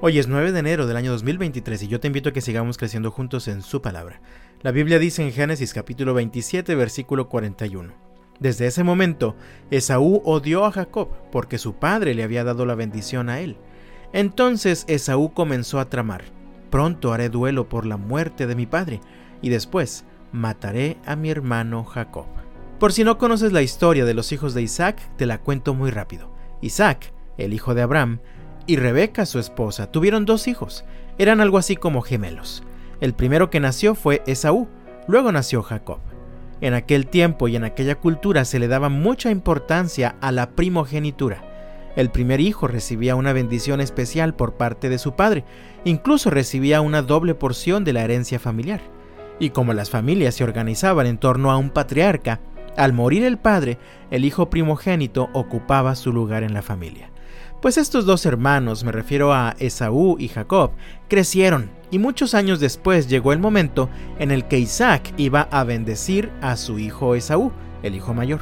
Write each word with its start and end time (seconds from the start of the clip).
Hoy 0.00 0.18
es 0.18 0.26
9 0.26 0.52
de 0.52 0.58
enero 0.58 0.86
del 0.86 0.96
año 0.96 1.12
2023 1.12 1.84
y 1.84 1.88
yo 1.88 2.00
te 2.00 2.08
invito 2.08 2.28
a 2.28 2.32
que 2.32 2.40
sigamos 2.40 2.76
creciendo 2.76 3.10
juntos 3.10 3.48
en 3.48 3.62
su 3.62 3.80
palabra. 3.80 4.20
La 4.60 4.72
Biblia 4.72 4.98
dice 4.98 5.22
en 5.22 5.32
Génesis 5.32 5.72
capítulo 5.72 6.12
27 6.14 6.74
versículo 6.74 7.28
41. 7.28 7.92
Desde 8.40 8.66
ese 8.66 8.82
momento, 8.82 9.36
Esaú 9.70 10.20
odió 10.24 10.64
a 10.64 10.72
Jacob 10.72 11.08
porque 11.30 11.58
su 11.58 11.74
padre 11.74 12.14
le 12.14 12.24
había 12.24 12.44
dado 12.44 12.66
la 12.66 12.74
bendición 12.74 13.30
a 13.30 13.40
él. 13.40 13.56
Entonces 14.12 14.84
Esaú 14.88 15.32
comenzó 15.32 15.78
a 15.78 15.88
tramar. 15.88 16.24
Pronto 16.70 17.12
haré 17.12 17.28
duelo 17.28 17.68
por 17.68 17.86
la 17.86 17.96
muerte 17.96 18.46
de 18.48 18.56
mi 18.56 18.66
padre 18.66 19.00
y 19.42 19.48
después 19.48 20.04
mataré 20.32 20.98
a 21.06 21.14
mi 21.14 21.30
hermano 21.30 21.84
Jacob. 21.84 22.26
Por 22.80 22.92
si 22.92 23.04
no 23.04 23.16
conoces 23.16 23.52
la 23.52 23.62
historia 23.62 24.04
de 24.04 24.14
los 24.14 24.32
hijos 24.32 24.54
de 24.54 24.62
Isaac, 24.62 25.00
te 25.16 25.24
la 25.24 25.38
cuento 25.38 25.72
muy 25.72 25.90
rápido. 25.90 26.34
Isaac, 26.60 27.12
el 27.38 27.54
hijo 27.54 27.74
de 27.74 27.82
Abraham, 27.82 28.18
y 28.66 28.76
Rebeca, 28.76 29.26
su 29.26 29.38
esposa, 29.38 29.90
tuvieron 29.90 30.24
dos 30.24 30.48
hijos. 30.48 30.84
Eran 31.18 31.40
algo 31.40 31.58
así 31.58 31.76
como 31.76 32.02
gemelos. 32.02 32.62
El 33.00 33.14
primero 33.14 33.50
que 33.50 33.60
nació 33.60 33.94
fue 33.94 34.22
Esaú, 34.26 34.68
luego 35.06 35.32
nació 35.32 35.62
Jacob. 35.62 35.98
En 36.60 36.74
aquel 36.74 37.06
tiempo 37.06 37.48
y 37.48 37.56
en 37.56 37.64
aquella 37.64 37.96
cultura 37.96 38.44
se 38.44 38.58
le 38.58 38.68
daba 38.68 38.88
mucha 38.88 39.30
importancia 39.30 40.16
a 40.20 40.32
la 40.32 40.50
primogenitura. 40.50 41.42
El 41.96 42.10
primer 42.10 42.40
hijo 42.40 42.66
recibía 42.66 43.14
una 43.14 43.32
bendición 43.32 43.80
especial 43.80 44.34
por 44.34 44.54
parte 44.54 44.88
de 44.88 44.98
su 44.98 45.14
padre, 45.14 45.44
incluso 45.84 46.30
recibía 46.30 46.80
una 46.80 47.02
doble 47.02 47.34
porción 47.34 47.84
de 47.84 47.92
la 47.92 48.02
herencia 48.02 48.38
familiar. 48.38 48.80
Y 49.38 49.50
como 49.50 49.72
las 49.72 49.90
familias 49.90 50.36
se 50.36 50.44
organizaban 50.44 51.06
en 51.06 51.18
torno 51.18 51.50
a 51.50 51.56
un 51.56 51.70
patriarca, 51.70 52.40
al 52.76 52.92
morir 52.92 53.24
el 53.24 53.38
padre, 53.38 53.78
el 54.10 54.24
hijo 54.24 54.50
primogénito 54.50 55.28
ocupaba 55.32 55.94
su 55.94 56.12
lugar 56.12 56.42
en 56.42 56.54
la 56.54 56.62
familia. 56.62 57.10
Pues 57.64 57.78
estos 57.78 58.04
dos 58.04 58.26
hermanos, 58.26 58.84
me 58.84 58.92
refiero 58.92 59.32
a 59.32 59.56
Esaú 59.58 60.16
y 60.18 60.28
Jacob, 60.28 60.72
crecieron 61.08 61.70
y 61.90 61.98
muchos 61.98 62.34
años 62.34 62.60
después 62.60 63.08
llegó 63.08 63.32
el 63.32 63.38
momento 63.38 63.88
en 64.18 64.32
el 64.32 64.44
que 64.44 64.58
Isaac 64.58 65.14
iba 65.16 65.48
a 65.50 65.64
bendecir 65.64 66.30
a 66.42 66.58
su 66.58 66.78
hijo 66.78 67.14
Esaú, 67.14 67.52
el 67.82 67.94
hijo 67.94 68.12
mayor. 68.12 68.40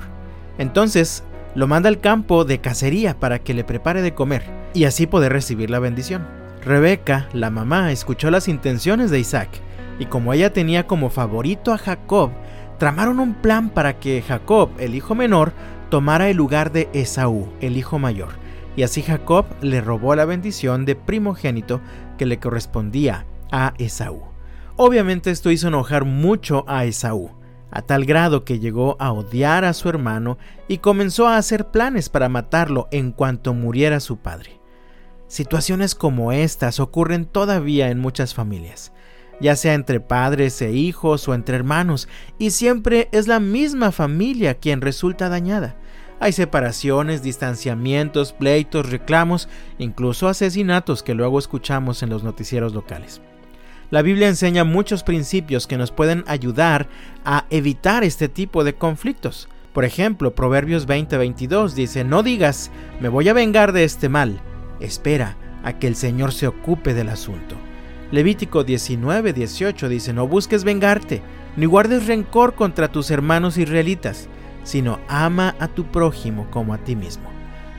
Entonces 0.58 1.22
lo 1.54 1.68
manda 1.68 1.88
al 1.88 2.00
campo 2.00 2.44
de 2.44 2.60
cacería 2.60 3.20
para 3.20 3.38
que 3.38 3.54
le 3.54 3.62
prepare 3.62 4.02
de 4.02 4.12
comer 4.12 4.42
y 4.74 4.86
así 4.86 5.06
poder 5.06 5.32
recibir 5.32 5.70
la 5.70 5.78
bendición. 5.78 6.26
Rebeca, 6.64 7.28
la 7.32 7.50
mamá, 7.50 7.92
escuchó 7.92 8.28
las 8.28 8.48
intenciones 8.48 9.12
de 9.12 9.20
Isaac 9.20 9.50
y 10.00 10.06
como 10.06 10.32
ella 10.32 10.52
tenía 10.52 10.88
como 10.88 11.10
favorito 11.10 11.72
a 11.72 11.78
Jacob, 11.78 12.32
tramaron 12.76 13.20
un 13.20 13.34
plan 13.34 13.70
para 13.70 14.00
que 14.00 14.20
Jacob, 14.20 14.70
el 14.80 14.96
hijo 14.96 15.14
menor, 15.14 15.52
tomara 15.90 16.28
el 16.28 16.36
lugar 16.36 16.72
de 16.72 16.88
Esaú, 16.92 17.48
el 17.60 17.76
hijo 17.76 18.00
mayor 18.00 18.42
y 18.76 18.82
así 18.82 19.02
Jacob 19.02 19.46
le 19.60 19.80
robó 19.80 20.14
la 20.14 20.24
bendición 20.24 20.84
de 20.84 20.96
primogénito 20.96 21.80
que 22.18 22.26
le 22.26 22.38
correspondía 22.38 23.26
a 23.50 23.74
Esaú. 23.78 24.22
Obviamente 24.76 25.30
esto 25.30 25.50
hizo 25.50 25.68
enojar 25.68 26.04
mucho 26.04 26.64
a 26.66 26.84
Esaú, 26.84 27.30
a 27.70 27.82
tal 27.82 28.04
grado 28.04 28.44
que 28.44 28.58
llegó 28.58 28.96
a 28.98 29.12
odiar 29.12 29.64
a 29.64 29.74
su 29.74 29.88
hermano 29.88 30.38
y 30.68 30.78
comenzó 30.78 31.26
a 31.26 31.36
hacer 31.36 31.70
planes 31.70 32.08
para 32.08 32.28
matarlo 32.28 32.88
en 32.90 33.12
cuanto 33.12 33.54
muriera 33.54 34.00
su 34.00 34.18
padre. 34.18 34.60
Situaciones 35.26 35.94
como 35.94 36.32
estas 36.32 36.80
ocurren 36.80 37.24
todavía 37.24 37.90
en 37.90 37.98
muchas 37.98 38.34
familias, 38.34 38.92
ya 39.40 39.56
sea 39.56 39.74
entre 39.74 40.00
padres 40.00 40.60
e 40.60 40.72
hijos 40.72 41.26
o 41.28 41.34
entre 41.34 41.56
hermanos, 41.56 42.08
y 42.38 42.50
siempre 42.50 43.08
es 43.12 43.28
la 43.28 43.40
misma 43.40 43.92
familia 43.92 44.54
quien 44.54 44.82
resulta 44.82 45.30
dañada. 45.30 45.76
Hay 46.22 46.30
separaciones, 46.30 47.24
distanciamientos, 47.24 48.32
pleitos, 48.32 48.88
reclamos, 48.88 49.48
incluso 49.78 50.28
asesinatos 50.28 51.02
que 51.02 51.14
luego 51.14 51.36
escuchamos 51.36 52.04
en 52.04 52.10
los 52.10 52.22
noticieros 52.22 52.74
locales. 52.74 53.20
La 53.90 54.02
Biblia 54.02 54.28
enseña 54.28 54.62
muchos 54.62 55.02
principios 55.02 55.66
que 55.66 55.76
nos 55.76 55.90
pueden 55.90 56.22
ayudar 56.28 56.86
a 57.24 57.46
evitar 57.50 58.04
este 58.04 58.28
tipo 58.28 58.62
de 58.62 58.74
conflictos. 58.74 59.48
Por 59.72 59.84
ejemplo, 59.84 60.32
Proverbios 60.32 60.86
20:22 60.86 61.72
dice, 61.72 62.04
no 62.04 62.22
digas, 62.22 62.70
me 63.00 63.08
voy 63.08 63.28
a 63.28 63.32
vengar 63.32 63.72
de 63.72 63.82
este 63.82 64.08
mal, 64.08 64.40
espera 64.78 65.36
a 65.64 65.72
que 65.80 65.88
el 65.88 65.96
Señor 65.96 66.32
se 66.32 66.46
ocupe 66.46 66.94
del 66.94 67.08
asunto. 67.08 67.56
Levítico 68.12 68.64
19:18 68.64 69.88
dice, 69.88 70.12
no 70.12 70.28
busques 70.28 70.62
vengarte, 70.62 71.20
ni 71.56 71.66
guardes 71.66 72.06
rencor 72.06 72.54
contra 72.54 72.92
tus 72.92 73.10
hermanos 73.10 73.58
israelitas 73.58 74.28
sino 74.64 75.00
ama 75.08 75.54
a 75.58 75.68
tu 75.68 75.84
prójimo 75.84 76.46
como 76.50 76.74
a 76.74 76.78
ti 76.78 76.96
mismo. 76.96 77.24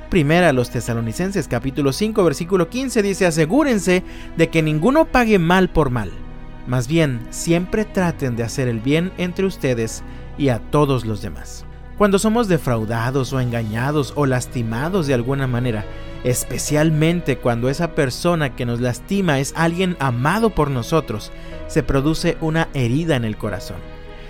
Primera 0.10 0.50
a 0.50 0.54
los 0.54 0.70
tesalonicenses 0.70 1.48
capítulo 1.48 1.92
5 1.92 2.24
versículo 2.24 2.70
15 2.70 3.02
dice 3.02 3.26
asegúrense 3.26 4.04
de 4.38 4.50
que 4.50 4.62
ninguno 4.62 5.06
pague 5.06 5.40
mal 5.40 5.70
por 5.70 5.90
mal. 5.90 6.12
Más 6.68 6.88
bien, 6.88 7.20
siempre 7.30 7.84
traten 7.84 8.36
de 8.36 8.44
hacer 8.44 8.68
el 8.68 8.80
bien 8.80 9.12
entre 9.18 9.46
ustedes 9.46 10.04
y 10.38 10.50
a 10.50 10.60
todos 10.60 11.06
los 11.06 11.22
demás. 11.22 11.66
Cuando 11.98 12.20
somos 12.20 12.48
defraudados 12.48 13.34
o 13.34 13.40
engañados 13.40 14.14
o 14.16 14.26
lastimados 14.26 15.06
de 15.08 15.14
alguna 15.14 15.46
manera, 15.46 15.86
especialmente 16.24 17.38
cuando 17.38 17.70
esa 17.70 17.96
persona 17.96 18.56
que 18.56 18.66
nos 18.66 18.82
lastima 18.82 19.40
es 19.40 19.54
alguien 19.56 19.96
amado 20.00 20.50
por 20.52 20.72
nosotros, 20.72 21.32
se 21.68 21.84
produce 21.84 22.38
una 22.42 22.70
herida 22.74 23.16
en 23.16 23.26
el 23.26 23.38
corazón. 23.38 23.78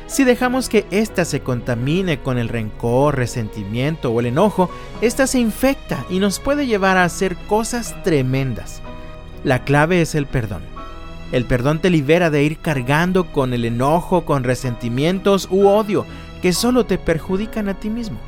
Si 0.07 0.23
dejamos 0.23 0.69
que 0.69 0.85
ésta 0.91 1.25
se 1.25 1.41
contamine 1.41 2.19
con 2.19 2.37
el 2.37 2.49
rencor, 2.49 3.15
resentimiento 3.15 4.11
o 4.11 4.19
el 4.19 4.27
enojo, 4.27 4.69
ésta 5.01 5.27
se 5.27 5.39
infecta 5.39 6.05
y 6.09 6.19
nos 6.19 6.39
puede 6.39 6.67
llevar 6.67 6.97
a 6.97 7.05
hacer 7.05 7.35
cosas 7.47 7.95
tremendas. 8.03 8.81
La 9.43 9.63
clave 9.63 10.01
es 10.01 10.13
el 10.15 10.25
perdón. 10.25 10.63
El 11.31 11.45
perdón 11.45 11.79
te 11.79 11.89
libera 11.89 12.29
de 12.29 12.43
ir 12.43 12.59
cargando 12.59 13.31
con 13.31 13.53
el 13.53 13.65
enojo, 13.65 14.23
con 14.23 14.43
resentimientos 14.43 15.47
u 15.49 15.67
odio 15.67 16.05
que 16.41 16.53
solo 16.53 16.85
te 16.85 16.97
perjudican 16.97 17.69
a 17.69 17.79
ti 17.79 17.89
mismo. 17.89 18.19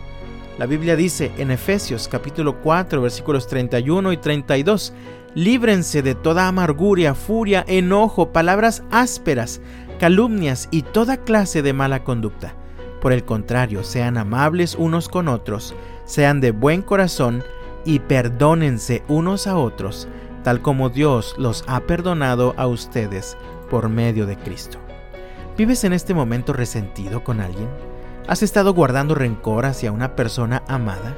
La 0.57 0.65
Biblia 0.65 0.95
dice 0.95 1.31
en 1.37 1.51
Efesios 1.51 2.07
capítulo 2.07 2.61
4 2.61 3.01
versículos 3.01 3.45
31 3.47 4.13
y 4.13 4.17
32, 4.17 4.93
líbrense 5.35 6.01
de 6.01 6.15
toda 6.15 6.47
amargura, 6.47 7.13
furia, 7.13 7.65
enojo, 7.67 8.31
palabras 8.31 8.81
ásperas, 8.89 9.59
calumnias 9.97 10.67
y 10.71 10.81
toda 10.83 11.17
clase 11.17 11.61
de 11.61 11.73
mala 11.73 12.03
conducta. 12.03 12.53
Por 13.01 13.13
el 13.13 13.23
contrario, 13.23 13.83
sean 13.83 14.17
amables 14.17 14.75
unos 14.75 15.09
con 15.09 15.27
otros, 15.27 15.75
sean 16.05 16.41
de 16.41 16.51
buen 16.51 16.81
corazón 16.81 17.43
y 17.85 17.99
perdónense 17.99 19.03
unos 19.07 19.47
a 19.47 19.57
otros, 19.57 20.07
tal 20.43 20.61
como 20.61 20.89
Dios 20.89 21.35
los 21.37 21.63
ha 21.67 21.81
perdonado 21.81 22.53
a 22.57 22.67
ustedes 22.67 23.37
por 23.69 23.89
medio 23.89 24.25
de 24.25 24.37
Cristo. 24.37 24.79
¿Vives 25.57 25.83
en 25.83 25.93
este 25.93 26.13
momento 26.13 26.51
resentido 26.51 27.23
con 27.23 27.39
alguien? 27.39 27.69
¿Has 28.27 28.43
estado 28.43 28.73
guardando 28.73 29.15
rencor 29.15 29.65
hacia 29.65 29.91
una 29.91 30.15
persona 30.15 30.63
amada? 30.67 31.15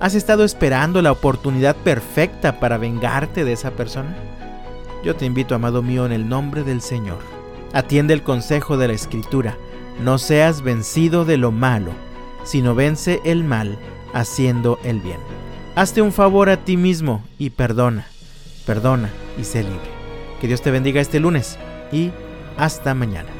¿Has 0.00 0.14
estado 0.14 0.44
esperando 0.44 1.02
la 1.02 1.12
oportunidad 1.12 1.76
perfecta 1.76 2.58
para 2.58 2.78
vengarte 2.78 3.44
de 3.44 3.52
esa 3.52 3.72
persona? 3.72 4.16
Yo 5.04 5.14
te 5.14 5.26
invito, 5.26 5.54
amado 5.54 5.82
mío, 5.82 6.06
en 6.06 6.12
el 6.12 6.28
nombre 6.28 6.64
del 6.64 6.80
Señor 6.80 7.39
Atiende 7.72 8.14
el 8.14 8.22
consejo 8.22 8.76
de 8.76 8.88
la 8.88 8.94
Escritura. 8.94 9.56
No 10.02 10.18
seas 10.18 10.62
vencido 10.62 11.24
de 11.24 11.36
lo 11.36 11.52
malo, 11.52 11.92
sino 12.44 12.74
vence 12.74 13.20
el 13.24 13.44
mal 13.44 13.78
haciendo 14.12 14.78
el 14.82 15.00
bien. 15.00 15.18
Hazte 15.76 16.02
un 16.02 16.12
favor 16.12 16.50
a 16.50 16.56
ti 16.64 16.76
mismo 16.76 17.22
y 17.38 17.50
perdona. 17.50 18.06
Perdona 18.66 19.10
y 19.38 19.44
sé 19.44 19.62
libre. 19.62 19.78
Que 20.40 20.48
Dios 20.48 20.62
te 20.62 20.70
bendiga 20.70 21.00
este 21.00 21.20
lunes 21.20 21.58
y 21.92 22.10
hasta 22.56 22.94
mañana. 22.94 23.39